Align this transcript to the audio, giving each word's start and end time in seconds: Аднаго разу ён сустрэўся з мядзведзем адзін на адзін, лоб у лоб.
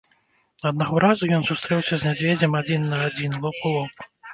Аднаго 0.69 1.01
разу 1.05 1.29
ён 1.39 1.47
сустрэўся 1.51 1.95
з 2.03 2.09
мядзведзем 2.11 2.51
адзін 2.65 2.93
на 2.95 3.07
адзін, 3.13 3.41
лоб 3.43 3.65
у 3.67 3.81
лоб. 3.81 4.07